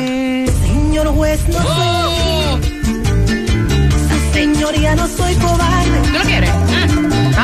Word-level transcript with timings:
Señor 0.68 1.08
juez, 1.16 1.40
no 1.50 1.58
Oh, 1.60 2.60
soy 4.10 4.20
señoría, 4.34 4.96
no 4.96 5.08
soy 5.08 5.34
cobarde. 5.36 5.81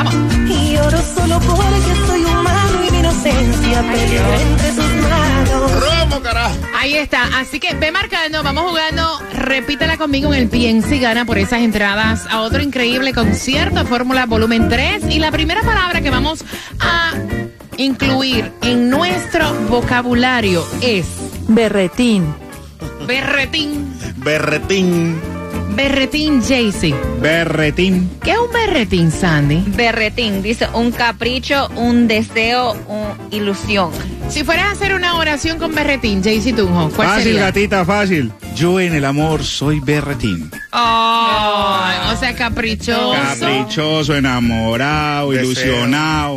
Vamos. 0.04 0.14
Y 0.48 0.76
oro 0.76 0.98
solo 1.14 1.40
porque 1.40 2.06
soy 2.06 2.24
humano 2.24 2.84
y 2.86 2.90
mi 2.90 2.98
inocencia 2.98 3.80
entre 3.80 4.72
sus 4.72 4.94
manos. 5.08 5.72
¡Romo, 5.80 6.20
carajo! 6.22 6.56
Ahí 6.76 6.94
está. 6.96 7.38
Así 7.38 7.60
que 7.60 7.74
ve 7.74 7.90
marcando, 7.92 8.42
vamos 8.42 8.64
jugando. 8.70 9.20
Repítela 9.34 9.96
conmigo 9.96 10.32
en 10.32 10.42
el 10.42 10.48
Piensa 10.48 10.94
y 10.94 11.00
gana 11.00 11.24
por 11.24 11.38
esas 11.38 11.60
entradas 11.60 12.26
a 12.30 12.40
otro 12.40 12.62
increíble 12.62 13.12
concierto 13.12 13.84
Fórmula 13.86 14.26
Volumen 14.26 14.68
3. 14.68 15.04
Y 15.10 15.18
la 15.18 15.30
primera 15.32 15.62
palabra 15.62 16.00
que 16.00 16.10
vamos 16.10 16.44
a 16.80 17.12
incluir 17.76 18.52
en 18.62 18.90
nuestro 18.90 19.52
vocabulario 19.68 20.64
es 20.80 21.06
Berretín. 21.48 22.34
berretín. 23.06 23.94
Berretín. 24.16 25.20
Berretín 25.78 26.42
Jaycee. 26.42 26.92
Berretín. 27.20 28.10
¿Qué 28.24 28.32
es 28.32 28.38
un 28.38 28.52
berretín, 28.52 29.12
Sandy? 29.12 29.62
Berretín, 29.76 30.42
dice 30.42 30.66
un 30.74 30.90
capricho, 30.90 31.68
un 31.76 32.08
deseo, 32.08 32.72
una 32.88 33.16
ilusión. 33.30 33.92
Si 34.28 34.42
fueras 34.42 34.66
a 34.66 34.70
hacer 34.72 34.92
una 34.92 35.14
oración 35.14 35.56
con 35.60 35.72
berretín, 35.72 36.20
Jaycee 36.20 36.52
Tunjo, 36.52 36.90
¿cuál 36.96 37.06
Fácil, 37.08 37.22
sería? 37.26 37.40
gatita, 37.42 37.84
fácil. 37.84 38.32
Yo 38.56 38.80
en 38.80 38.92
el 38.92 39.04
amor 39.04 39.44
soy 39.44 39.78
berretín. 39.78 40.50
Oh, 40.72 41.78
o 42.12 42.16
sea, 42.16 42.34
caprichoso. 42.34 43.12
Caprichoso, 43.12 44.16
enamorado, 44.16 45.30
Deseo. 45.30 45.44
ilusionado. 45.44 46.36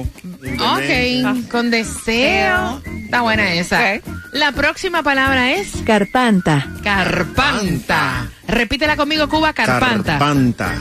Ok, 0.60 1.50
con 1.50 1.72
deseo. 1.72 2.80
Está 3.06 3.22
buena 3.22 3.52
esa. 3.56 3.96
Ok. 3.96 4.04
La 4.32 4.52
próxima 4.54 5.04
palabra 5.04 5.52
es 5.52 5.70
Carpanta. 5.86 6.66
carpanta. 6.84 8.28
Repítela 8.48 8.96
conmigo, 8.96 9.28
Cuba, 9.30 9.54
carpanta. 9.54 10.18
Carpanta. 10.18 10.74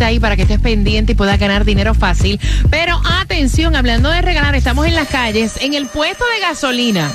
ahí 0.04 0.20
para 0.20 0.36
que 0.36 0.42
estés 0.42 0.60
pendiente 0.60 1.12
y 1.12 1.14
puedas 1.14 1.38
ganar 1.38 1.64
dinero 1.64 1.94
fácil. 1.94 2.40
Pero 2.70 3.00
atención, 3.20 3.76
hablando 3.76 4.10
de 4.10 4.22
regalar, 4.22 4.54
estamos 4.54 4.86
en 4.86 4.94
las 4.94 5.08
calles, 5.08 5.58
en 5.60 5.74
el 5.74 5.86
puesto 5.86 6.24
de 6.34 6.46
gasolina. 6.46 7.10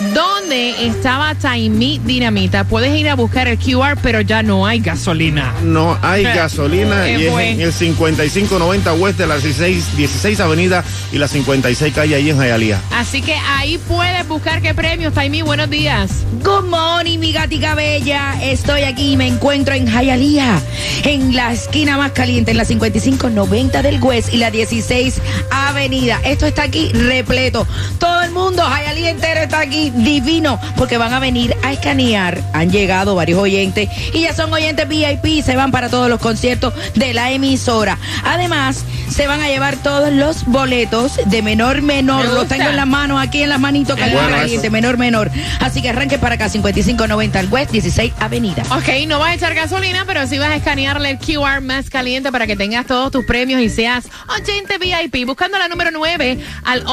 Donde 0.00 0.86
estaba 0.86 1.34
Taimi 1.34 1.98
Dinamita, 1.98 2.64
puedes 2.64 2.98
ir 2.98 3.10
a 3.10 3.16
buscar 3.16 3.48
el 3.48 3.58
QR, 3.58 3.98
pero 4.02 4.22
ya 4.22 4.42
no 4.42 4.66
hay 4.66 4.80
gasolina. 4.80 5.52
No 5.62 5.98
hay 6.00 6.22
gasolina 6.22 7.06
eh, 7.06 7.18
y 7.18 7.24
es 7.26 7.32
pues. 7.32 7.48
en 7.48 7.60
el 7.60 7.72
5590 7.72 8.94
West 8.94 9.18
de 9.18 9.26
la 9.26 9.36
16, 9.36 9.96
16 9.98 10.40
Avenida 10.40 10.82
y 11.12 11.18
la 11.18 11.28
56 11.28 11.94
Calle 11.94 12.14
ahí 12.14 12.30
en 12.30 12.38
Hialeah. 12.38 12.80
Así 12.92 13.20
que 13.20 13.34
ahí 13.34 13.76
puedes 13.76 14.26
buscar 14.26 14.62
qué 14.62 14.72
premios. 14.72 15.12
Taimi, 15.12 15.42
buenos 15.42 15.68
días. 15.68 16.10
Good 16.42 16.70
morning, 16.70 17.18
mi 17.18 17.32
gatica 17.32 17.74
bella. 17.74 18.42
Estoy 18.42 18.84
aquí 18.84 19.12
y 19.12 19.16
me 19.18 19.26
encuentro 19.26 19.74
en 19.74 19.86
Hialeah, 19.86 20.62
en 21.04 21.36
la 21.36 21.52
esquina 21.52 21.98
más 21.98 22.12
caliente, 22.12 22.52
en 22.52 22.56
la 22.56 22.64
5590 22.64 23.82
del 23.82 24.02
West 24.02 24.32
y 24.32 24.38
la 24.38 24.50
16 24.50 25.20
Avenida. 25.50 26.20
Esto 26.24 26.46
está 26.46 26.62
aquí 26.62 26.90
repleto. 26.94 27.66
Todo 27.98 28.22
el 28.22 28.30
mundo, 28.30 28.62
Hialeah 28.62 29.10
entero 29.10 29.40
está 29.40 29.60
aquí 29.60 29.89
divino, 29.94 30.58
porque 30.76 30.98
van 30.98 31.12
a 31.12 31.18
venir 31.20 31.56
a 31.62 31.72
escanear. 31.72 32.40
Han 32.52 32.70
llegado 32.70 33.14
varios 33.14 33.38
oyentes 33.38 33.88
y 34.14 34.22
ya 34.22 34.34
son 34.34 34.52
oyentes 34.52 34.88
VIP 34.88 35.42
se 35.44 35.56
van 35.56 35.70
para 35.70 35.88
todos 35.88 36.08
los 36.08 36.20
conciertos 36.20 36.74
de 36.94 37.14
la 37.14 37.30
emisora. 37.30 37.98
Además, 38.24 38.84
se 39.10 39.26
van 39.26 39.40
a 39.40 39.48
llevar 39.48 39.76
todos 39.76 40.12
los 40.12 40.44
boletos 40.46 41.18
de 41.26 41.42
menor 41.42 41.82
menor. 41.82 42.26
Me 42.28 42.34
Los 42.34 42.48
tengo 42.48 42.68
en 42.68 42.76
las 42.76 42.86
manos, 42.86 43.20
aquí 43.20 43.42
en 43.42 43.48
las 43.48 43.60
manitos, 43.60 43.98
Bueno, 43.98 44.18
caliente, 44.30 44.66
eso. 44.66 44.70
menor 44.72 44.98
menor. 44.98 45.30
Así 45.60 45.82
que 45.82 45.88
arranque 45.90 46.18
para 46.18 46.36
acá, 46.36 46.48
5590 46.48 47.38
al 47.38 47.48
West, 47.48 47.70
16 47.72 48.12
Avenida. 48.20 48.62
Ok, 48.70 48.88
no 49.08 49.18
vas 49.18 49.30
a 49.30 49.34
echar 49.34 49.54
gasolina, 49.54 50.04
pero 50.06 50.26
sí 50.26 50.38
vas 50.38 50.50
a 50.50 50.56
escanearle 50.56 51.10
el 51.10 51.18
QR 51.18 51.60
más 51.60 51.90
caliente 51.90 52.30
para 52.32 52.46
que 52.46 52.56
tengas 52.56 52.86
todos 52.86 53.10
tus 53.10 53.24
premios 53.24 53.60
y 53.60 53.68
seas 53.68 54.04
oyente 54.28 54.78
VIP. 54.78 55.26
Buscando 55.26 55.58
la 55.58 55.68
número 55.68 55.90
9 55.92 56.38
al 56.64 56.84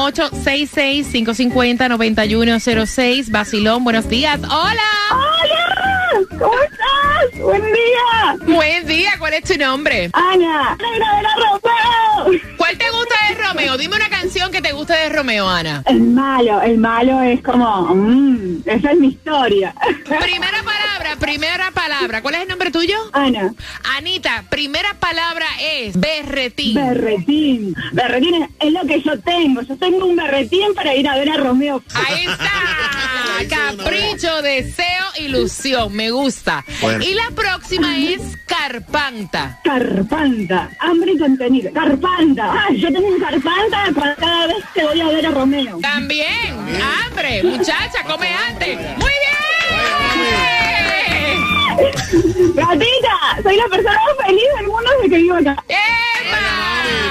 866-550-9106. 2.88 3.30
Basilón, 3.30 3.84
buenos 3.84 4.08
días. 4.08 4.40
¡Hola! 4.44 4.82
¡Hola! 5.10 6.26
¿Cómo 6.38 6.54
estás? 6.62 7.40
¡Buen 7.40 7.62
día! 7.62 8.36
Buen 8.46 8.86
día, 8.86 9.10
¿cuál 9.18 9.34
es 9.34 9.44
tu 9.44 9.56
nombre? 9.58 10.10
Ana, 10.12 10.76
negra 10.76 11.16
de 11.16 11.22
la 11.22 11.34
Romeo. 11.36 12.40
¿Cuál 12.56 12.78
te 12.78 12.90
gusta 12.90 13.14
de 13.28 13.34
Romeo? 13.44 13.76
Dime 13.76 13.96
una 13.96 14.08
canción 14.08 14.50
que 14.50 14.62
te 14.62 14.72
guste 14.72 14.94
de 14.94 15.08
Romeo, 15.10 15.48
Ana. 15.48 15.82
El 15.86 16.00
malo, 16.00 16.60
el 16.62 16.78
malo 16.78 17.20
es 17.22 17.42
como, 17.42 17.94
mmm, 17.94 18.62
esa 18.64 18.92
es 18.92 18.98
mi 18.98 19.08
historia. 19.08 19.74
Primera 20.04 20.62
primera 21.18 21.70
palabra. 21.72 22.22
¿Cuál 22.22 22.36
es 22.36 22.42
el 22.42 22.48
nombre 22.48 22.70
tuyo? 22.70 22.96
Ana. 23.12 23.54
Anita, 23.96 24.44
primera 24.48 24.94
palabra 24.94 25.46
es 25.60 25.98
berretín. 25.98 26.74
Berretín. 26.74 27.74
Berretín 27.92 28.42
es, 28.42 28.50
es 28.60 28.72
lo 28.72 28.80
que 28.82 29.00
yo 29.02 29.18
tengo. 29.20 29.62
Yo 29.62 29.76
tengo 29.76 30.06
un 30.06 30.16
berretín 30.16 30.74
para 30.74 30.94
ir 30.94 31.08
a 31.08 31.16
ver 31.16 31.30
a 31.30 31.36
Romeo. 31.36 31.82
Ahí 31.94 32.26
está. 32.26 32.50
Capricho, 33.48 34.42
deseo, 34.42 35.04
ilusión. 35.20 35.94
Me 35.94 36.10
gusta. 36.10 36.64
Bueno. 36.80 37.04
Y 37.04 37.14
la 37.14 37.30
próxima 37.34 37.96
es 37.98 38.20
carpanta. 38.46 39.60
Carpanta. 39.62 40.70
Hambre 40.80 41.12
y 41.12 41.18
contenido. 41.18 41.72
Carpanta. 41.72 42.52
Ah, 42.52 42.72
yo 42.74 42.92
tengo 42.92 43.06
un 43.06 43.20
carpanta 43.20 43.90
para 43.94 44.14
cada 44.16 44.46
vez 44.48 44.64
que 44.74 44.84
voy 44.84 45.00
a 45.00 45.06
ver 45.08 45.26
a 45.26 45.30
Romeo. 45.30 45.78
También. 45.80 46.56
Hambre. 47.06 47.42
Muchacha, 47.44 48.02
come 48.06 48.28
antes. 48.28 48.76
Muy 48.98 49.10
bien. 49.10 49.27
Gatita, 52.54 53.42
soy 53.42 53.56
la 53.56 53.66
persona 53.68 53.98
más 54.06 54.26
feliz 54.26 54.44
del 54.56 54.66
mundo 54.66 54.90
desde 54.96 55.10
que 55.10 55.16
vivo 55.22 55.36
acá. 55.36 55.56
¡Epa! 55.68 56.58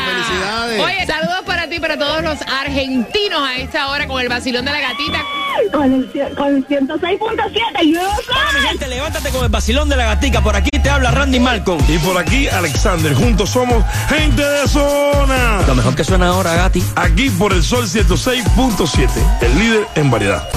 felicidades. 0.08 0.84
Oye, 0.84 1.06
saludos 1.06 1.42
para 1.46 1.70
ti 1.70 1.76
y 1.76 1.80
para 1.80 1.98
todos 1.98 2.24
los 2.24 2.42
argentinos 2.42 3.42
a 3.42 3.58
esta 3.58 3.90
hora 3.90 4.08
con 4.08 4.22
el 4.22 4.30
vacilón 4.30 4.66
de 4.66 4.72
la 4.72 4.82
gatita. 4.82 5.24
Con 5.72 5.94
el 5.94 6.36
con 6.36 6.66
106.7 6.66 7.84
y 7.84 7.92
luego 7.94 8.12
Hola, 8.30 8.60
mi 8.60 8.68
gente, 8.68 8.88
levántate 8.88 9.30
con 9.30 9.44
el 9.44 9.50
vacilón 9.50 9.90
de 9.90 9.96
la 9.96 10.06
gatica. 10.06 10.42
Por 10.42 10.56
aquí 10.56 10.70
te 10.70 10.90
habla 10.90 11.12
Randy 11.12 11.40
Malcolm. 11.40 11.84
Y 11.88 11.98
por 12.00 12.18
aquí, 12.18 12.48
Alexander. 12.48 13.14
Juntos 13.14 13.50
somos 13.50 13.84
gente 14.08 14.44
de 14.44 14.68
zona. 14.68 15.62
Lo 15.68 15.76
mejor 15.76 15.96
que 15.96 16.04
suena 16.04 16.28
ahora, 16.28 16.56
Gati. 16.56 16.84
Aquí 16.96 17.30
por 17.30 17.54
el 17.54 17.64
Sol 17.64 17.86
106.7, 17.86 19.10
el 19.42 19.60
líder 19.60 19.88
en 19.96 20.12
variedad. 20.12 20.48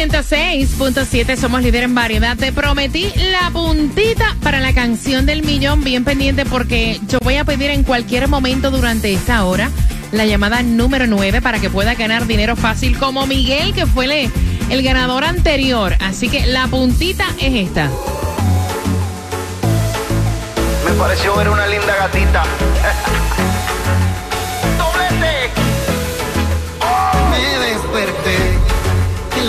106.7 0.00 1.36
somos 1.36 1.62
líder 1.62 1.82
en 1.82 1.94
variedad. 1.94 2.34
Te 2.34 2.52
prometí 2.52 3.12
la 3.16 3.50
puntita 3.50 4.34
para 4.42 4.58
la 4.58 4.72
canción 4.72 5.26
del 5.26 5.42
millón. 5.42 5.84
Bien 5.84 6.04
pendiente 6.04 6.46
porque 6.46 6.98
yo 7.06 7.18
voy 7.22 7.36
a 7.36 7.44
pedir 7.44 7.70
en 7.70 7.82
cualquier 7.82 8.26
momento 8.26 8.70
durante 8.70 9.12
esta 9.12 9.44
hora 9.44 9.70
la 10.10 10.24
llamada 10.24 10.62
número 10.62 11.06
9 11.06 11.42
para 11.42 11.58
que 11.58 11.68
pueda 11.68 11.96
ganar 11.96 12.26
dinero 12.26 12.56
fácil 12.56 12.96
como 12.98 13.26
Miguel, 13.26 13.74
que 13.74 13.84
fue 13.84 14.06
el, 14.06 14.32
el 14.70 14.82
ganador 14.82 15.22
anterior. 15.22 15.94
Así 16.00 16.30
que 16.30 16.46
la 16.46 16.66
puntita 16.68 17.26
es 17.38 17.68
esta. 17.68 17.90
Me 20.86 20.92
pareció 20.92 21.36
ver 21.36 21.50
una 21.50 21.66
linda 21.66 21.94
gatita. 21.94 22.42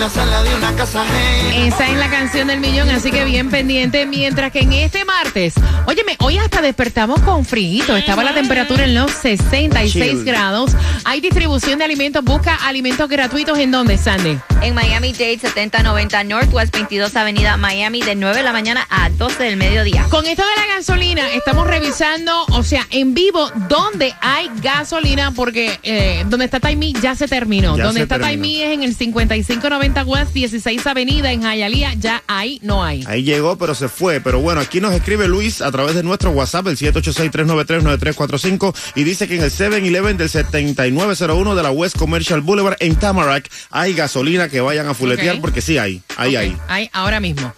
la 0.02 0.10
sala 0.10 0.42
de 0.42 0.52
una 0.56 0.74
casa 0.74 1.02
ajena. 1.02 1.64
Esa 1.64 1.86
es 1.86 1.96
la 1.96 2.10
canción 2.10 2.48
del 2.48 2.58
millón, 2.58 2.90
así 2.90 3.12
que 3.12 3.24
bien 3.24 3.50
pendiente. 3.50 4.04
Mientras 4.04 4.50
que 4.50 4.58
en 4.58 4.72
este 4.72 5.04
martes, 5.04 5.54
óyeme, 5.86 6.16
hoy 6.18 6.38
hasta 6.38 6.60
despertamos 6.60 7.20
con 7.20 7.44
frío. 7.44 7.96
Estaba 7.96 8.24
la 8.24 8.34
temperatura 8.34 8.82
en 8.82 8.96
los 8.96 9.12
66 9.12 9.92
Chill. 9.92 10.24
grados. 10.24 10.72
Hay 11.04 11.20
distribución 11.20 11.78
de 11.78 11.84
alimentos. 11.84 12.24
Busca 12.24 12.56
alimentos 12.66 13.08
gratuitos 13.08 13.56
en 13.58 13.70
donde, 13.70 13.96
Sandy. 13.96 14.40
En 14.62 14.74
Miami 14.76 15.12
Dade 15.12 15.40
7090 15.40 16.22
Northwest 16.22 16.72
22 16.72 17.16
Avenida 17.16 17.56
Miami 17.56 18.00
de 18.00 18.14
9 18.14 18.36
de 18.36 18.44
la 18.44 18.52
mañana 18.52 18.86
a 18.90 19.10
12 19.10 19.42
del 19.42 19.56
mediodía. 19.56 20.06
Con 20.08 20.24
esto 20.24 20.44
de 20.44 20.54
la 20.54 20.68
gasolina, 20.76 21.32
estamos 21.32 21.66
revisando, 21.66 22.44
o 22.50 22.62
sea, 22.62 22.86
en 22.90 23.12
vivo, 23.12 23.50
dónde 23.68 24.14
hay 24.20 24.48
gasolina, 24.62 25.32
porque 25.32 25.80
eh, 25.82 26.24
donde 26.28 26.44
está 26.44 26.60
Taimí 26.60 26.94
ya 27.02 27.16
se 27.16 27.26
terminó. 27.26 27.76
Ya 27.76 27.86
donde 27.86 27.98
se 28.00 28.04
está. 28.04 28.20
Taimí 28.20 28.62
es 28.62 28.70
en 28.70 28.84
el 28.84 28.94
5590 28.94 30.04
West 30.04 30.32
16 30.32 30.86
Avenida, 30.86 31.32
en 31.32 31.42
Hialeah, 31.42 31.94
ya 31.94 32.22
ahí 32.28 32.60
no 32.62 32.84
hay. 32.84 33.02
Ahí 33.08 33.24
llegó, 33.24 33.58
pero 33.58 33.74
se 33.74 33.88
fue. 33.88 34.20
Pero 34.20 34.38
bueno, 34.40 34.60
aquí 34.60 34.80
nos 34.80 34.94
escribe 34.94 35.26
Luis 35.26 35.60
a 35.60 35.72
través 35.72 35.96
de 35.96 36.04
nuestro 36.04 36.30
WhatsApp, 36.30 36.68
el 36.68 36.76
786-393-9345, 36.76 38.76
y 38.94 39.02
dice 39.02 39.26
que 39.26 39.38
en 39.38 39.42
el 39.42 39.50
7-Eleven 39.50 40.16
del 40.16 40.28
7901 40.28 41.56
de 41.56 41.62
la 41.64 41.72
West 41.72 41.98
Commercial 41.98 42.42
Boulevard 42.42 42.76
en 42.78 42.94
Tamarack 42.94 43.50
hay 43.70 43.94
gasolina 43.94 44.51
que 44.52 44.60
vayan 44.60 44.86
a 44.86 44.92
fuletear, 44.92 45.40
porque 45.40 45.62
sí 45.62 45.78
hay, 45.78 46.02
ahí 46.18 46.36
hay. 46.36 46.54
Hay 46.68 46.90
ahora 46.92 47.20
mismo. 47.20 47.52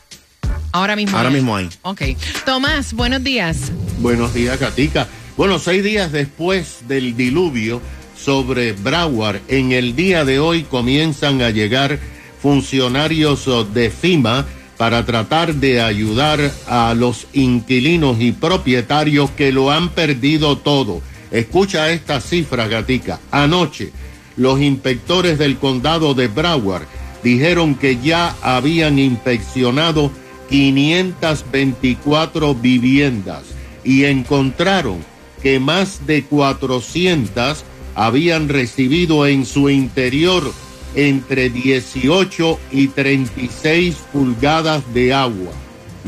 Ahora 0.71 0.95
mismo. 0.95 1.17
Ahora 1.17 1.29
hay. 1.29 1.35
mismo 1.35 1.57
hay. 1.57 1.69
Ok. 1.83 2.03
Tomás, 2.47 2.93
buenos 2.93 3.23
días. 3.25 3.73
Buenos 3.99 4.33
días, 4.33 4.61
Gatica. 4.61 5.09
Bueno, 5.37 5.59
seis 5.59 5.83
días 5.83 6.13
después 6.13 6.87
del 6.87 7.17
diluvio 7.17 7.83
sobre 8.17 8.73
Broward, 8.73 9.41
en 9.49 9.73
el 9.73 9.97
día 9.97 10.25
de 10.25 10.39
hoy 10.39 10.63
comienzan 10.63 11.43
a 11.43 11.51
llegar 11.51 11.99
funcionarios 12.41 13.45
de 13.75 13.91
FIMA 13.91 14.47
para 14.77 15.05
tratar 15.05 15.57
de 15.57 15.81
ayudar 15.81 16.53
a 16.69 16.95
los 16.95 17.27
inquilinos 17.33 18.21
y 18.21 18.31
propietarios 18.31 19.31
que 19.33 19.51
lo 19.51 19.73
han 19.73 19.89
perdido 19.89 20.59
todo. 20.59 21.03
Escucha 21.33 21.91
esta 21.91 22.21
cifra, 22.21 22.69
Gatica. 22.69 23.19
Anoche, 23.33 23.91
los 24.37 24.61
inspectores 24.61 25.39
del 25.39 25.59
condado 25.59 26.15
de 26.15 26.29
Broward 26.29 26.87
dijeron 27.23 27.75
que 27.75 27.99
ya 28.03 28.35
habían 28.43 28.99
inspeccionado 28.99 30.11
524 30.51 32.55
viviendas 32.55 33.45
y 33.83 34.05
encontraron 34.05 34.99
que 35.43 35.59
más 35.59 36.07
de 36.07 36.25
400 36.25 37.65
habían 37.95 38.49
recibido 38.49 39.27
en 39.27 39.47
su 39.47 39.71
interior 39.71 40.53
entre 40.95 41.51
18 41.51 42.59
y 42.71 42.89
36 42.89 43.97
pulgadas 44.13 44.83
de 44.95 45.13
agua, 45.13 45.53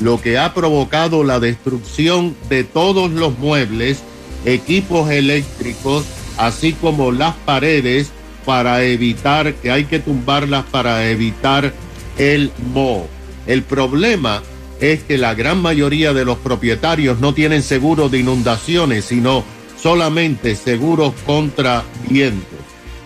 lo 0.00 0.20
que 0.20 0.38
ha 0.38 0.54
provocado 0.54 1.24
la 1.24 1.40
destrucción 1.40 2.36
de 2.48 2.64
todos 2.64 3.10
los 3.10 3.38
muebles, 3.38 4.02
equipos 4.44 5.10
eléctricos, 5.10 6.04
así 6.38 6.72
como 6.72 7.10
las 7.10 7.34
paredes 7.34 8.12
para 8.46 8.84
evitar 8.84 9.54
que 9.54 9.70
hay 9.70 9.84
que 9.84 9.98
tumbarlas 9.98 10.64
para 10.70 11.10
evitar 11.10 11.74
el 12.16 12.52
moho. 12.72 13.08
El 13.46 13.62
problema 13.62 14.42
es 14.80 15.02
que 15.02 15.18
la 15.18 15.34
gran 15.34 15.60
mayoría 15.60 16.14
de 16.14 16.24
los 16.24 16.38
propietarios 16.38 17.18
no 17.18 17.34
tienen 17.34 17.62
seguro 17.62 18.08
de 18.08 18.20
inundaciones, 18.20 19.06
sino 19.06 19.44
solamente 19.76 20.54
seguros 20.54 21.12
contra 21.26 21.82
vientos. 22.08 22.60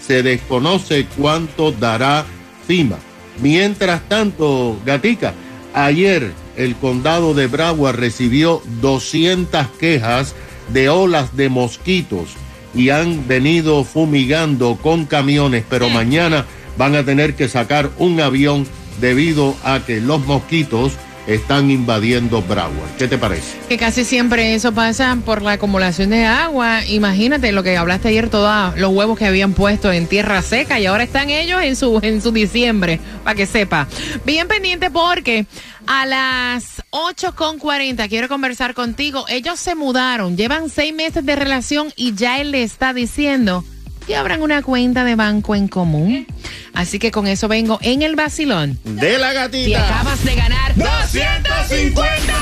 Se 0.06 0.22
desconoce 0.22 1.06
cuánto 1.16 1.72
dará 1.72 2.26
FIMA. 2.66 2.98
Mientras 3.40 4.06
tanto, 4.08 4.78
Gatica, 4.84 5.32
ayer 5.72 6.32
el 6.56 6.76
condado 6.76 7.32
de 7.32 7.46
Broward 7.46 7.96
recibió 7.96 8.62
200 8.82 9.66
quejas 9.78 10.34
de 10.72 10.90
olas 10.90 11.36
de 11.36 11.48
mosquitos 11.48 12.36
y 12.74 12.90
han 12.90 13.26
venido 13.26 13.84
fumigando 13.84 14.76
con 14.76 15.06
camiones, 15.06 15.64
pero 15.68 15.88
mañana 15.88 16.46
van 16.76 16.94
a 16.94 17.04
tener 17.04 17.34
que 17.34 17.48
sacar 17.48 17.90
un 17.98 18.20
avión 18.20 18.66
debido 19.00 19.56
a 19.64 19.80
que 19.80 20.00
los 20.00 20.24
mosquitos 20.26 20.92
están 21.34 21.70
invadiendo 21.70 22.42
Broward. 22.42 22.90
¿Qué 22.98 23.08
te 23.08 23.18
parece? 23.18 23.56
Que 23.68 23.78
casi 23.78 24.04
siempre 24.04 24.54
eso 24.54 24.72
pasa 24.72 25.16
por 25.24 25.42
la 25.42 25.52
acumulación 25.52 26.10
de 26.10 26.26
agua. 26.26 26.84
Imagínate 26.86 27.52
lo 27.52 27.62
que 27.62 27.76
hablaste 27.76 28.08
ayer, 28.08 28.28
todos 28.28 28.76
los 28.78 28.92
huevos 28.92 29.18
que 29.18 29.26
habían 29.26 29.52
puesto 29.52 29.92
en 29.92 30.06
tierra 30.06 30.42
seca 30.42 30.80
y 30.80 30.86
ahora 30.86 31.04
están 31.04 31.30
ellos 31.30 31.62
en 31.62 31.76
su, 31.76 32.00
en 32.02 32.20
su 32.20 32.32
diciembre, 32.32 33.00
para 33.24 33.34
que 33.34 33.46
sepa. 33.46 33.86
Bien 34.24 34.48
pendiente 34.48 34.90
porque 34.90 35.46
a 35.86 36.06
las 36.06 36.82
8.40 36.90 38.08
quiero 38.08 38.28
conversar 38.28 38.74
contigo. 38.74 39.24
Ellos 39.28 39.58
se 39.60 39.74
mudaron, 39.74 40.36
llevan 40.36 40.68
seis 40.68 40.94
meses 40.94 41.24
de 41.24 41.36
relación 41.36 41.92
y 41.96 42.14
ya 42.14 42.40
él 42.40 42.50
le 42.50 42.62
está 42.62 42.92
diciendo 42.92 43.64
que 44.06 44.16
abran 44.16 44.42
una 44.42 44.62
cuenta 44.62 45.04
de 45.04 45.14
banco 45.14 45.54
en 45.54 45.68
común. 45.68 46.26
Así 46.74 46.98
que 46.98 47.10
con 47.10 47.26
eso 47.26 47.48
vengo 47.48 47.78
en 47.82 48.02
el 48.02 48.16
vacilón. 48.16 48.78
De 48.84 49.18
la 49.18 49.32
gatita. 49.32 49.68
Y 49.68 49.74
acabas 49.74 50.24
de 50.24 50.34
ganar 50.34 50.74
250 50.76 52.34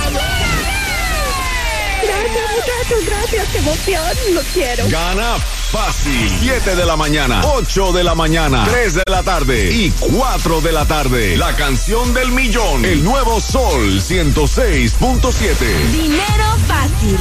Gracias, 2.08 2.44
muchachos, 2.54 3.06
gracias, 3.06 3.48
qué 3.52 3.58
emoción, 3.58 4.34
lo 4.34 4.40
quiero. 4.54 4.88
Gana 4.88 5.36
fácil. 5.70 6.30
7 6.40 6.76
de 6.76 6.86
la 6.86 6.96
mañana, 6.96 7.42
8 7.44 7.92
de 7.92 8.04
la 8.04 8.14
mañana, 8.14 8.64
3 8.70 8.94
de 8.94 9.02
la 9.10 9.22
tarde 9.22 9.70
y 9.70 9.90
4 9.90 10.60
de 10.60 10.72
la 10.72 10.86
tarde. 10.86 11.36
La 11.36 11.54
canción 11.56 12.14
del 12.14 12.30
millón. 12.30 12.84
El 12.84 13.02
nuevo 13.02 13.40
Sol 13.40 14.00
106.7. 14.00 15.90
Dinero 15.90 16.44
fácil. 16.66 17.18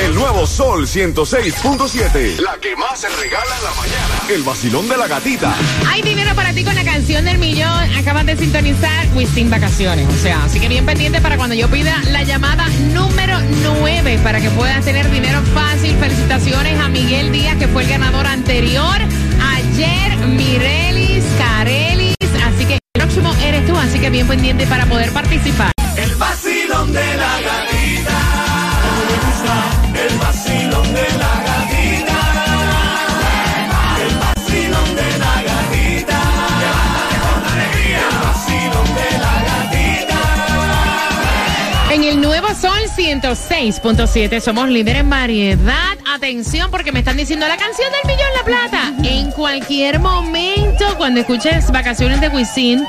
El 0.00 0.12
nuevo 0.12 0.44
Sol 0.44 0.88
106.7. 0.88 2.40
La 2.40 2.56
que 2.56 2.74
más 2.74 3.00
se 3.00 3.08
regala 3.08 3.56
en 3.56 3.64
la 3.64 3.70
mañana. 3.74 4.14
El 4.28 4.42
vacilón 4.42 4.88
de 4.88 4.96
la 4.96 5.06
gatita. 5.06 5.54
Hay 5.88 6.02
dinero 6.02 6.34
para 6.34 6.52
ti 6.52 6.64
con 6.64 6.74
la 6.74 6.82
canción 6.82 7.24
del 7.24 7.38
millón. 7.38 7.70
Acaban 7.96 8.26
de 8.26 8.36
sintonizar 8.36 9.06
Wisin 9.14 9.50
Vacaciones. 9.50 10.08
O 10.08 10.18
sea, 10.20 10.44
así 10.44 10.58
que 10.58 10.68
bien 10.68 10.84
pendiente 10.84 11.20
para 11.20 11.36
cuando 11.36 11.54
yo 11.54 11.68
pida 11.70 11.96
la 12.10 12.24
llamada 12.24 12.66
número 12.92 13.38
9 13.62 14.18
para 14.24 14.40
que 14.40 14.50
puedas 14.50 14.84
tener 14.84 15.08
dinero 15.12 15.40
fácil. 15.54 15.96
Felicitaciones 15.96 16.80
a 16.80 16.88
Miguel 16.88 17.30
Díaz, 17.30 17.56
que 17.56 17.68
fue 17.68 17.84
el 17.84 17.88
ganador 17.88 18.26
anterior. 18.26 19.00
Ayer, 19.40 20.16
Mirelis, 20.26 21.24
Carelis. 21.38 22.16
Así 22.44 22.66
que 22.66 22.74
el 22.74 22.80
próximo 22.94 23.32
eres 23.44 23.64
tú. 23.64 23.76
Así 23.76 24.00
que 24.00 24.10
bien 24.10 24.26
pendiente 24.26 24.66
para 24.66 24.86
poder 24.86 25.12
participar. 25.12 25.70
El 25.96 26.16
vacilón 26.16 26.92
de 26.92 27.16
la 27.16 27.40
gatita. 27.40 27.73
106.7 43.20 44.40
somos 44.40 44.68
líder 44.68 44.96
en 44.96 45.08
variedad. 45.08 45.96
Atención 46.12 46.68
porque 46.72 46.90
me 46.90 46.98
están 46.98 47.16
diciendo 47.16 47.46
la 47.46 47.56
canción 47.56 47.88
del 47.92 48.12
millón 48.12 48.28
la 48.36 48.44
plata. 48.44 48.92
En 49.04 49.30
cualquier 49.30 50.00
momento, 50.00 50.84
cuando 50.96 51.20
escuches 51.20 51.70
vacaciones 51.70 52.20
de 52.20 52.28
Wisin, 52.28 52.84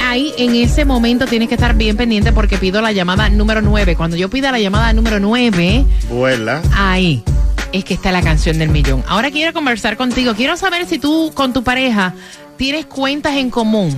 ahí 0.00 0.32
en 0.38 0.54
ese 0.54 0.84
momento 0.84 1.26
tienes 1.26 1.48
que 1.48 1.54
estar 1.56 1.74
bien 1.74 1.96
pendiente 1.96 2.30
porque 2.30 2.56
pido 2.56 2.80
la 2.80 2.92
llamada 2.92 3.28
número 3.30 3.62
9. 3.62 3.96
Cuando 3.96 4.16
yo 4.16 4.30
pida 4.30 4.52
la 4.52 4.60
llamada 4.60 4.92
número 4.92 5.18
9, 5.18 5.84
Vuela. 6.08 6.62
ahí 6.76 7.24
es 7.72 7.84
que 7.84 7.94
está 7.94 8.12
la 8.12 8.22
canción 8.22 8.58
del 8.58 8.68
millón. 8.68 9.02
Ahora 9.08 9.32
quiero 9.32 9.52
conversar 9.52 9.96
contigo. 9.96 10.34
Quiero 10.34 10.56
saber 10.56 10.86
si 10.86 11.00
tú 11.00 11.32
con 11.34 11.52
tu 11.52 11.64
pareja 11.64 12.14
tienes 12.56 12.86
cuentas 12.86 13.34
en 13.34 13.50
común. 13.50 13.92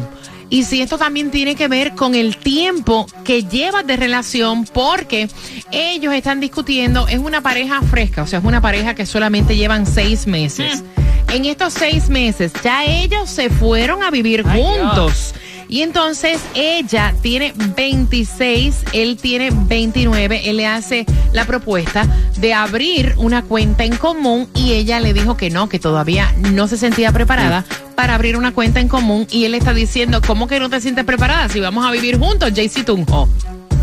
Y 0.49 0.65
si 0.65 0.81
esto 0.81 0.97
también 0.97 1.31
tiene 1.31 1.57
que 1.57 1.69
ver 1.69 1.95
con 1.95 2.15
el 2.15 2.37
tiempo 2.37 3.07
que 3.25 3.45
llevas 3.45 3.87
de 3.87 3.97
relación, 3.97 4.65
porque 4.65 5.29
ellos 5.73 6.15
están 6.15 6.41
discutiendo, 6.41 7.09
es 7.09 7.19
una 7.19 7.41
pareja 7.41 7.83
fresca, 7.83 8.23
o 8.23 8.27
sea, 8.27 8.39
es 8.39 8.45
una 8.45 8.61
pareja 8.61 8.95
que 8.95 9.07
solamente 9.07 9.57
llevan 9.57 9.87
seis 9.87 10.27
meses. 10.27 10.85
En 11.33 11.45
estos 11.45 11.73
seis 11.73 12.09
meses 12.09 12.53
ya 12.63 12.85
ellos 12.85 13.29
se 13.29 13.51
fueron 13.51 14.03
a 14.05 14.11
vivir 14.11 14.45
juntos. 14.45 15.35
Y 15.69 15.83
entonces 15.83 16.41
ella 16.55 17.15
tiene 17.23 17.53
26, 17.77 18.85
él 18.93 19.17
tiene 19.17 19.51
29, 19.51 20.49
él 20.49 20.57
le 20.59 20.67
hace 20.67 21.07
la 21.33 21.45
propuesta 21.45 22.07
de 22.39 22.55
abrir 22.55 23.15
una 23.17 23.43
cuenta 23.43 23.85
en 23.85 23.97
común 23.97 24.49
y 24.55 24.73
ella 24.73 25.01
le 25.01 25.13
dijo 25.13 25.37
que 25.37 25.51
no, 25.51 25.69
que 25.69 25.79
todavía 25.79 26.35
no 26.53 26.69
se 26.69 26.77
sentía 26.77 27.13
preparada 27.13 27.65
para 27.95 28.15
abrir 28.15 28.37
una 28.37 28.53
cuenta 28.53 28.81
en 28.81 28.89
común 28.89 29.27
y 29.31 29.45
él 29.45 29.55
está 29.55 29.75
diciendo, 29.75 30.21
¿cómo 30.25 30.47
que 30.47 30.61
no 30.61 30.71
te 30.71 30.81
sientes 30.81 31.05
preparada 31.05 31.49
si 31.49 31.61
vamos 31.61 31.85
a 31.87 31.91
vivir 31.91 32.19
juntos, 32.19 32.53
JC 32.53 32.85
Tunjo? 32.85 33.29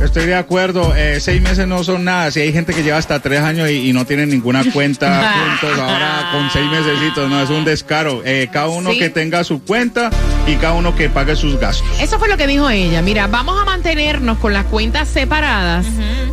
Estoy 0.03 0.25
de 0.25 0.35
acuerdo, 0.35 0.93
eh, 0.95 1.19
seis 1.19 1.41
meses 1.41 1.65
no 1.67 1.83
son 1.83 2.03
nada. 2.03 2.29
Si 2.29 2.39
hay 2.41 2.51
gente 2.51 2.73
que 2.73 2.83
lleva 2.83 2.97
hasta 2.97 3.19
tres 3.21 3.39
años 3.41 3.69
y, 3.69 3.89
y 3.89 3.93
no 3.93 4.05
tiene 4.05 4.25
ninguna 4.25 4.63
cuenta 4.71 5.33
juntos, 5.61 5.79
ahora 5.79 6.29
con 6.33 6.49
seis 6.51 6.69
mesecitos, 6.69 7.29
no, 7.29 7.41
es 7.41 7.49
un 7.49 7.63
descaro. 7.65 8.21
Eh, 8.25 8.49
cada 8.51 8.67
uno 8.67 8.91
Sí. 8.91 8.99
que 8.99 9.09
tenga 9.09 9.43
su 9.43 9.63
cuenta 9.63 10.09
y 10.45 10.55
cada 10.55 10.73
uno 10.73 10.95
que 10.95 11.09
pague 11.09 11.35
sus 11.35 11.57
gastos. 11.59 11.87
Eso 12.01 12.19
fue 12.19 12.27
lo 12.27 12.37
que 12.37 12.47
dijo 12.47 12.69
ella. 12.69 13.01
Mira, 13.01 13.27
vamos 13.27 13.59
a 13.61 13.65
mantenernos 13.65 14.37
con 14.39 14.53
las 14.53 14.65
cuentas 14.65 15.07
separadas. 15.07 15.85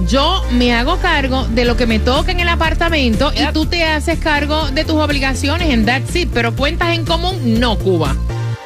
Yo 0.08 0.44
me 0.52 0.74
hago 0.74 0.96
cargo 0.98 1.46
de 1.48 1.64
lo 1.64 1.76
que 1.76 1.86
me 1.86 1.98
toca 2.00 2.32
en 2.32 2.40
el 2.40 2.48
apartamento 2.48 3.32
y 3.34 3.44
tú 3.52 3.66
te 3.66 3.84
haces 3.84 4.18
cargo 4.18 4.68
de 4.70 4.84
tus 4.84 4.96
obligaciones 4.96 5.70
en 5.70 5.86
That's 5.86 6.14
It. 6.16 6.30
Pero 6.34 6.54
cuentas 6.56 6.94
en 6.94 7.04
común, 7.04 7.60
no, 7.60 7.76
Cuba. 7.78 8.16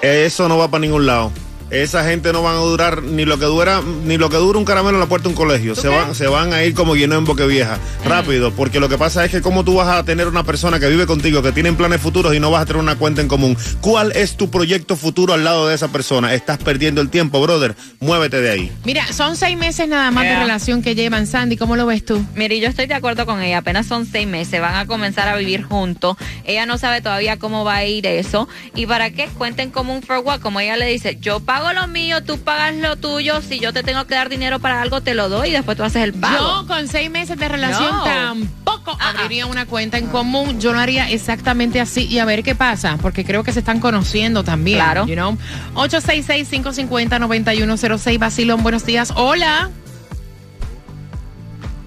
Eso 0.02 0.48
no 0.48 0.58
va 0.58 0.68
para 0.68 0.80
ningún 0.82 1.06
lado. 1.06 1.30
Esa 1.70 2.04
gente 2.04 2.32
no 2.32 2.42
van 2.42 2.56
a 2.56 2.60
durar 2.60 3.02
ni 3.02 3.24
lo 3.24 3.38
que 3.38 3.46
dura 3.46 3.82
ni 4.04 4.16
lo 4.16 4.30
que 4.30 4.36
dura 4.36 4.58
un 4.58 4.64
caramelo 4.64 4.96
en 4.96 5.00
la 5.00 5.06
puerta 5.06 5.24
de 5.24 5.30
un 5.30 5.34
colegio. 5.34 5.74
Se 5.74 5.88
van, 5.88 6.14
se 6.14 6.26
van 6.26 6.52
a 6.52 6.64
ir 6.64 6.74
como 6.74 6.94
lleno 6.94 7.16
en 7.16 7.24
boque 7.24 7.46
vieja. 7.46 7.78
Rápido, 8.04 8.52
porque 8.52 8.80
lo 8.80 8.88
que 8.88 8.98
pasa 8.98 9.24
es 9.24 9.30
que 9.30 9.42
como 9.42 9.64
tú 9.64 9.74
vas 9.74 9.88
a 9.88 10.04
tener 10.04 10.28
una 10.28 10.44
persona 10.44 10.78
que 10.78 10.88
vive 10.88 11.06
contigo, 11.06 11.42
que 11.42 11.52
tiene 11.52 11.72
planes 11.72 12.00
futuros 12.00 12.34
y 12.34 12.40
no 12.40 12.50
vas 12.50 12.62
a 12.62 12.66
tener 12.66 12.80
una 12.80 12.96
cuenta 12.96 13.20
en 13.20 13.28
común. 13.28 13.56
¿Cuál 13.80 14.12
es 14.12 14.36
tu 14.36 14.50
proyecto 14.50 14.96
futuro 14.96 15.32
al 15.34 15.44
lado 15.44 15.66
de 15.68 15.74
esa 15.74 15.88
persona? 15.88 16.34
Estás 16.34 16.58
perdiendo 16.58 17.00
el 17.00 17.10
tiempo, 17.10 17.40
brother. 17.40 17.74
Muévete 18.00 18.40
de 18.40 18.50
ahí. 18.50 18.72
Mira, 18.84 19.12
son 19.12 19.36
seis 19.36 19.56
meses 19.56 19.88
nada 19.88 20.10
más 20.10 20.24
de 20.24 20.36
relación 20.36 20.82
que 20.82 20.94
llevan. 20.94 21.26
Sandy, 21.26 21.56
¿cómo 21.56 21.76
lo 21.76 21.86
ves 21.86 22.04
tú? 22.04 22.24
Mire, 22.34 22.60
yo 22.60 22.68
estoy 22.68 22.86
de 22.86 22.94
acuerdo 22.94 23.26
con 23.26 23.42
ella. 23.42 23.58
Apenas 23.58 23.86
son 23.86 24.06
seis 24.06 24.26
meses, 24.26 24.60
van 24.60 24.74
a 24.74 24.86
comenzar 24.86 25.28
a 25.28 25.36
vivir 25.36 25.62
juntos. 25.62 26.16
Ella 26.44 26.66
no 26.66 26.78
sabe 26.78 27.00
todavía 27.00 27.38
cómo 27.38 27.64
va 27.64 27.76
a 27.76 27.84
ir 27.84 28.06
eso. 28.06 28.48
¿Y 28.74 28.86
para 28.86 29.10
qué? 29.10 29.28
Cuenten 29.36 29.70
común 29.70 30.02
for 30.02 30.18
what. 30.18 30.40
Como 30.40 30.60
ella 30.60 30.76
le 30.76 30.86
dice, 30.86 31.18
yo 31.20 31.40
pago 31.40 31.63
lo 31.72 31.86
mío, 31.88 32.22
tú 32.22 32.38
pagas 32.38 32.74
lo 32.74 32.96
tuyo. 32.96 33.40
Si 33.42 33.58
yo 33.60 33.72
te 33.72 33.82
tengo 33.82 34.04
que 34.06 34.14
dar 34.14 34.28
dinero 34.28 34.58
para 34.58 34.82
algo, 34.82 35.00
te 35.00 35.14
lo 35.14 35.28
doy 35.28 35.48
y 35.48 35.52
después 35.52 35.76
tú 35.76 35.84
haces 35.84 36.02
el 36.02 36.12
pago. 36.12 36.36
Yo 36.36 36.66
con 36.66 36.88
seis 36.88 37.10
meses 37.10 37.38
de 37.38 37.48
relación 37.48 37.90
No. 37.90 38.04
tampoco 38.04 38.96
abriría 39.00 39.46
una 39.46 39.66
cuenta 39.66 39.98
en 39.98 40.06
común. 40.08 40.60
Yo 40.60 40.72
lo 40.72 40.78
haría 40.80 41.10
exactamente 41.10 41.80
así 41.80 42.06
y 42.06 42.18
a 42.18 42.24
ver 42.24 42.42
qué 42.42 42.54
pasa, 42.54 42.98
porque 43.00 43.24
creo 43.24 43.44
que 43.44 43.52
se 43.52 43.60
están 43.60 43.80
conociendo 43.80 44.42
también. 44.44 44.78
Claro. 44.78 45.06
You 45.06 45.14
know? 45.14 45.38
866-550-9106, 45.74 48.18
Basilón, 48.18 48.62
buenos 48.62 48.84
días. 48.84 49.12
Hola. 49.16 49.70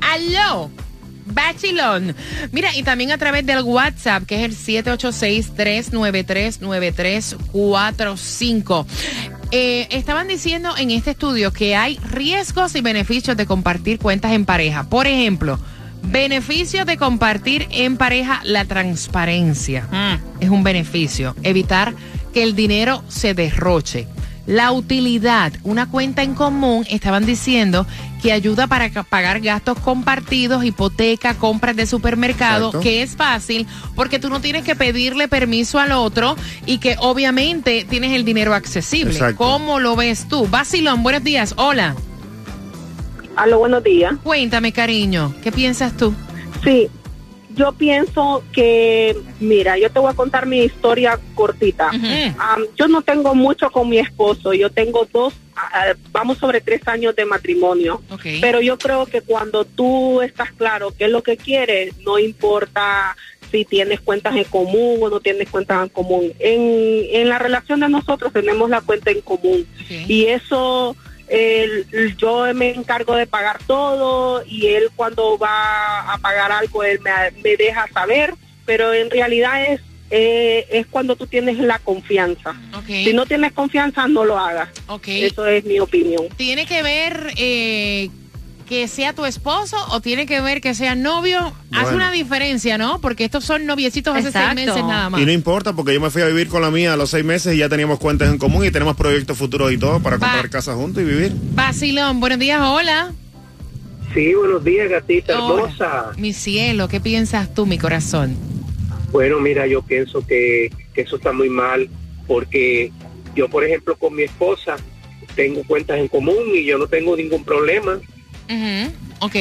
Aló. 0.02 0.72
Bachilón. 1.30 2.16
Mira, 2.54 2.74
y 2.74 2.84
también 2.84 3.12
a 3.12 3.18
través 3.18 3.46
del 3.46 3.62
WhatsApp, 3.62 4.24
que 4.26 4.46
es 4.46 4.66
el 4.68 4.88
786-393-9345. 7.58 8.86
Eh, 9.52 9.88
estaban 9.92 10.28
diciendo 10.28 10.76
en 10.78 10.92
este 10.92 11.12
estudio 11.12 11.54
que 11.54 11.76
hay 11.76 11.98
riesgos 12.12 12.76
y 12.76 12.82
beneficios 12.82 13.38
de 13.38 13.46
compartir 13.46 13.98
cuentas 14.00 14.34
en 14.34 14.46
pareja. 14.46 14.90
Por 14.90 15.08
ejemplo, 15.08 15.58
beneficios 16.04 16.86
de 16.86 16.98
compartir 16.98 17.68
en 17.72 17.98
pareja 17.98 18.42
la 18.44 18.66
transparencia. 18.66 19.88
Es 20.40 20.50
un 20.50 20.64
beneficio. 20.64 21.36
Evitar 21.44 21.94
que 22.34 22.44
el 22.44 22.56
dinero 22.56 23.04
se 23.08 23.34
derroche. 23.34 24.08
La 24.48 24.72
utilidad, 24.72 25.52
una 25.64 25.90
cuenta 25.90 26.24
en 26.24 26.34
común, 26.34 26.86
estaban 26.90 27.26
diciendo 27.26 27.86
que 28.22 28.32
ayuda 28.32 28.66
para 28.66 28.90
pagar 29.04 29.42
gastos 29.42 29.78
compartidos, 29.80 30.64
hipoteca, 30.64 31.34
compras 31.36 31.76
de 31.76 31.86
supermercado, 31.86 32.68
Exacto. 32.68 32.80
que 32.80 33.02
es 33.02 33.16
fácil 33.18 33.68
porque 33.94 34.20
tú 34.20 34.30
no 34.30 34.40
tienes 34.40 34.64
que 34.64 34.76
pedirle 34.76 35.28
permiso 35.28 35.80
al 35.80 35.92
otro 35.92 36.38
y 36.66 36.78
que 36.78 36.96
obviamente 37.00 37.86
tienes 37.90 38.14
el 38.14 38.24
dinero 38.24 38.54
accesible. 38.54 39.12
Exacto. 39.12 39.38
¿Cómo 39.38 39.80
lo 39.80 39.98
ves 39.98 40.28
tú? 40.30 40.48
Basilón, 40.48 41.04
buenos 41.04 41.24
días. 41.26 41.54
Hola. 41.58 41.96
Aló, 43.36 43.60
buenos 43.60 43.84
días. 43.84 44.14
Cuéntame, 44.24 44.72
cariño, 44.72 45.36
¿qué 45.44 45.52
piensas 45.52 45.96
tú? 45.96 46.14
Sí, 46.64 46.88
yo 47.58 47.74
pienso 47.74 48.44
que, 48.54 49.18
mira, 49.40 49.78
yo 49.78 49.90
te 49.90 50.00
voy 50.00 50.12
a 50.12 50.16
contar 50.16 50.46
mi 50.46 50.60
historia 50.60 51.20
cortita. 51.36 51.90
Am, 51.90 52.64
yo 52.76 52.88
no 52.88 53.02
tengo 53.02 53.34
mucho 53.36 53.72
con 53.72 53.90
mi 53.90 53.98
esposo, 53.98 54.54
yo 54.54 54.70
tengo 54.70 55.08
dos, 55.12 55.34
ah, 55.56 55.94
vamos 56.12 56.38
sobre 56.38 56.62
tres 56.62 56.88
años 56.88 57.16
de 57.16 57.26
matrimonio. 57.26 58.02
Pero 58.40 58.62
yo 58.62 58.78
creo 58.78 59.06
que 59.08 59.22
cuando 59.22 59.66
tú 59.66 60.22
estás 60.22 60.52
claro 60.52 60.94
qué 60.96 61.06
es 61.06 61.12
lo 61.12 61.24
que 61.24 61.36
quieres, 61.36 61.98
no 62.06 62.20
importa 62.20 63.16
si 63.52 63.66
tienes 63.66 64.02
cuentas 64.02 64.36
en 64.36 64.44
común 64.44 65.00
o 65.02 65.10
no 65.10 65.20
tienes 65.20 65.50
cuentas 65.50 65.84
en 65.84 65.90
común. 65.90 66.34
En, 66.40 67.06
en 67.12 67.30
la 67.30 67.40
relación 67.40 67.80
de 67.80 67.90
nosotros 67.90 68.32
tenemos 68.34 68.70
la 68.70 68.82
cuenta 68.82 69.12
en 69.12 69.22
común 69.22 69.66
y 69.90 70.26
eso 70.26 70.96
el- 71.28 72.16
yo 72.18 72.46
me 72.54 72.70
encargo 72.72 73.16
de 73.16 73.28
pagar 73.28 73.60
todo 73.68 74.44
y 74.46 74.68
él 74.68 74.90
cuando 74.96 75.38
va 75.38 76.14
a 76.14 76.18
pagar 76.20 76.52
algo 76.52 76.84
él 76.84 77.00
me, 77.02 77.12
me 77.42 77.56
deja 77.58 77.88
saber, 77.94 78.34
pero 78.66 78.94
en 78.94 79.10
realidad 79.10 79.64
es 79.72 79.82
eh, 80.10 80.66
es 80.72 80.88
cuando 80.88 81.18
tú 81.18 81.28
tienes 81.28 81.58
la 81.60 81.80
confianza. 81.80 82.56
Si 83.04 83.12
no 83.14 83.26
tienes 83.26 83.52
confianza, 83.52 84.08
no 84.08 84.24
lo 84.24 84.40
hagas. 84.40 84.70
Eso 85.26 85.46
es 85.48 85.66
mi 85.66 85.82
opinión. 85.82 86.30
¿Tiene 86.38 86.66
que 86.66 86.82
ver 86.82 87.34
eh, 87.36 88.10
que 88.68 88.88
sea 88.88 89.14
tu 89.14 89.26
esposo 89.26 89.78
o 89.92 90.02
tiene 90.02 90.26
que 90.26 90.42
ver 90.42 90.62
que 90.62 90.74
sea 90.74 90.94
novio? 90.94 91.54
Hace 91.72 91.96
una 91.96 92.12
diferencia, 92.12 92.78
¿no? 92.78 93.00
Porque 93.00 93.24
estos 93.26 93.46
son 93.46 93.66
noviecitos 93.66 94.16
hace 94.16 94.28
Exacto. 94.28 94.56
seis 94.56 94.68
meses 94.68 94.84
nada 94.84 95.10
más. 95.10 95.22
Y 95.22 95.26
no 95.26 95.32
importa 95.32 95.74
porque 95.74 95.94
yo 95.94 96.02
me 96.02 96.10
fui 96.10 96.22
a 96.22 96.26
vivir 96.28 96.48
con 96.50 96.62
la 96.62 96.70
mía 96.70 96.94
a 96.94 96.98
los 96.98 97.10
seis 97.10 97.24
meses 97.24 97.56
y 97.56 97.60
ya 97.60 97.70
teníamos 97.70 97.98
cuentas 98.00 98.30
en 98.30 98.38
común 98.38 98.66
y 98.66 98.72
tenemos 98.72 98.96
proyectos 98.98 99.38
futuros 99.38 99.72
y 99.72 99.78
todo 99.78 100.00
para 100.02 100.18
Va. 100.18 100.28
comprar 100.28 100.50
casa 100.50 100.76
juntos 100.76 101.02
y 101.02 101.06
vivir. 101.06 101.32
Basilón, 101.54 102.20
buenos 102.20 102.40
días, 102.40 102.62
hola. 102.62 103.14
Sí, 104.14 104.34
buenos 104.34 104.64
días, 104.64 104.90
gatita 104.90 105.40
Hola. 105.40 105.64
hermosa. 105.64 106.12
Mi 106.18 106.34
cielo, 106.34 106.88
¿qué 106.88 107.00
piensas 107.00 107.54
tú, 107.54 107.66
mi 107.66 107.78
corazón? 107.78 108.36
Bueno, 109.12 109.40
mira, 109.40 109.66
yo 109.68 109.82
pienso 109.82 110.26
que, 110.26 110.72
que 110.94 111.02
eso 111.02 111.16
está 111.16 111.32
muy 111.32 111.50
mal 111.50 111.90
porque 112.28 112.92
yo, 113.36 113.48
por 113.48 113.64
ejemplo, 113.64 113.96
con 113.96 114.14
mi 114.16 114.24
esposa 114.24 114.76
tengo 115.36 115.64
cuentas 115.64 116.00
en 116.00 116.08
común 116.08 116.36
y 116.54 116.66
yo 116.66 116.78
no 116.78 116.88
tengo 116.88 117.16
ningún 117.16 117.44
problema. 117.44 118.00
Ujú, 118.50 118.94
Ok. 119.20 119.36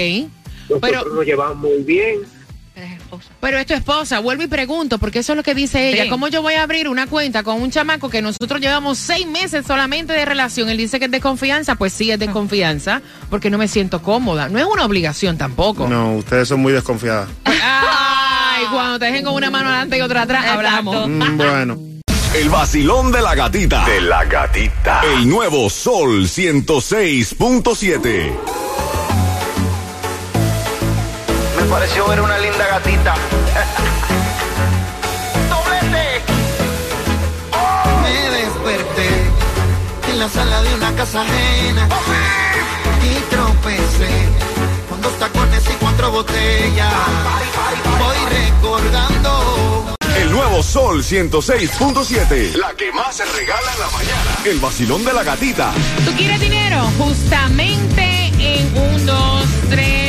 Nosotros 0.68 0.80
Pero- 0.80 1.04
nos 1.14 1.24
llevamos 1.24 1.56
muy 1.58 1.82
bien. 1.84 2.18
Pero 3.40 3.56
es 3.58 3.64
tu 3.66 3.72
esposa, 3.72 4.18
vuelvo 4.18 4.42
y 4.42 4.48
pregunto, 4.48 4.98
porque 4.98 5.20
eso 5.20 5.32
es 5.32 5.36
lo 5.36 5.42
que 5.42 5.54
dice 5.54 5.88
ella. 5.88 6.02
Sí. 6.02 6.08
¿Cómo 6.10 6.28
yo 6.28 6.42
voy 6.42 6.54
a 6.54 6.62
abrir 6.64 6.88
una 6.88 7.06
cuenta 7.06 7.42
con 7.42 7.62
un 7.62 7.70
chamaco 7.70 8.10
que 8.10 8.20
nosotros 8.20 8.60
llevamos 8.60 8.98
seis 8.98 9.26
meses 9.26 9.64
solamente 9.66 10.12
de 10.12 10.24
relación? 10.26 10.68
Él 10.68 10.76
dice 10.76 10.98
que 10.98 11.06
es 11.06 11.10
de 11.10 11.20
confianza, 11.20 11.76
pues 11.76 11.94
sí 11.94 12.10
es 12.10 12.18
de 12.18 12.26
confianza, 12.26 13.00
porque 13.30 13.48
no 13.48 13.56
me 13.56 13.68
siento 13.68 14.02
cómoda. 14.02 14.50
No 14.50 14.58
es 14.58 14.66
una 14.66 14.84
obligación 14.84 15.38
tampoco. 15.38 15.88
No, 15.88 16.16
ustedes 16.16 16.48
son 16.48 16.60
muy 16.60 16.72
desconfiadas. 16.74 17.28
Ay, 17.44 18.64
cuando 18.70 18.98
te 18.98 19.06
dejen 19.06 19.24
con 19.24 19.32
una 19.34 19.50
mano 19.50 19.68
adelante 19.68 19.96
y 19.96 20.00
otra 20.02 20.22
atrás, 20.22 20.44
hablamos. 20.46 21.08
Mm, 21.08 21.36
bueno. 21.38 21.78
El 22.34 22.50
vacilón 22.50 23.10
de 23.12 23.22
la 23.22 23.34
gatita. 23.34 23.86
De 23.86 24.02
la 24.02 24.24
gatita. 24.26 25.00
El 25.16 25.26
nuevo 25.28 25.70
Sol 25.70 26.28
106.7. 26.28 28.30
Pareció 31.70 32.06
ver 32.08 32.20
una 32.20 32.36
linda 32.38 32.66
gatita. 32.66 33.14
Doblete. 35.50 36.22
Me 38.02 38.30
desperté 38.30 39.08
en 40.10 40.18
la 40.18 40.28
sala 40.28 40.62
de 40.62 40.74
una 40.74 40.92
casa 40.94 41.22
ajena 41.22 41.88
y 43.02 43.14
tropecé 43.30 44.28
con 44.88 45.00
dos 45.02 45.18
tacones 45.18 45.64
y 45.68 45.72
cuatro 45.80 46.10
botellas. 46.12 46.92
Voy 47.98 48.16
recordando. 48.30 49.96
El 50.16 50.30
nuevo 50.30 50.62
Sol 50.62 51.02
106.7. 51.02 52.54
La 52.56 52.72
que 52.74 52.92
más 52.92 53.16
se 53.16 53.24
regala 53.24 53.72
en 53.72 53.80
la 53.80 53.90
mañana. 53.90 54.36
El 54.44 54.60
vacilón 54.60 55.04
de 55.04 55.12
la 55.12 55.24
gatita. 55.24 55.72
¿Tú 56.04 56.12
quieres 56.16 56.38
dinero? 56.40 56.88
Justamente 56.98 58.30
en 58.38 58.78
un, 58.78 59.04
dos, 59.06 59.44
tres, 59.68 60.05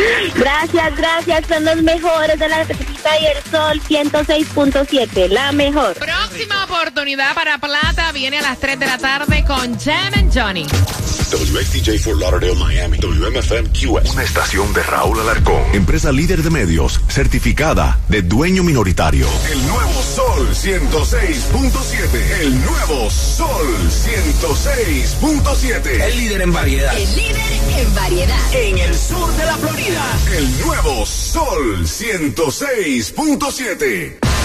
Gracias, 0.34 0.96
gracias. 0.96 1.46
Son 1.46 1.64
los 1.64 1.82
mejores 1.82 2.38
de 2.38 2.48
la 2.48 2.64
Gatita 2.64 3.20
y 3.20 3.26
el 3.26 3.42
Sol 3.50 3.80
106.7. 3.82 5.28
La 5.28 5.52
mejor. 5.52 5.94
Próxima 6.30 6.64
oportunidad 6.64 7.34
para 7.34 7.58
Plata 7.58 8.12
viene 8.12 8.38
a 8.38 8.42
las 8.42 8.60
3 8.60 8.78
de 8.78 8.86
la 8.86 8.98
tarde 8.98 9.44
con 9.44 9.76
Jam 9.76 10.14
and 10.14 10.32
Johnny. 10.32 10.64
WXTJ 10.64 11.98
for 11.98 12.16
Lauderdale, 12.16 12.54
Miami. 12.54 12.98
WMFM 12.98 13.70
QS. 13.70 14.12
Una 14.12 14.22
estación 14.22 14.72
de 14.72 14.84
Raúl 14.84 15.18
Alarcón. 15.18 15.60
Empresa 15.72 16.12
líder 16.12 16.44
de 16.44 16.50
medios, 16.50 17.00
certificada 17.08 17.98
de 18.08 18.22
dueño 18.22 18.62
minoritario. 18.62 19.26
El 19.50 19.66
nuevo 19.66 20.02
Sol 20.02 20.50
106.7. 20.50 22.40
El 22.42 22.64
nuevo 22.64 23.10
Sol 23.10 23.90
106.7. 23.90 26.00
El 26.00 26.16
líder 26.16 26.42
en 26.42 26.52
variedad. 26.52 26.96
El 26.96 27.16
líder 27.16 27.42
en 27.76 27.92
variedad. 27.96 28.54
En 28.54 28.78
el 28.78 28.94
sur 28.94 29.34
de 29.34 29.46
la 29.46 29.56
Florida. 29.56 30.16
El 30.36 30.60
nuevo 30.60 31.04
Sol 31.04 31.86
106.7. 31.86 34.39